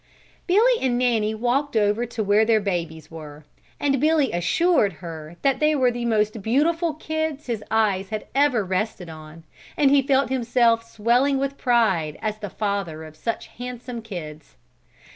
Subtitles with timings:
[0.47, 3.45] Billy and Nanny walked over to where their babies were,
[3.79, 8.65] and Billy assured her that they were the most beautiful kids his eyes had ever
[8.65, 9.43] rested on,
[9.77, 14.55] and he felt himself swelling with pride as the father of such handsome kids.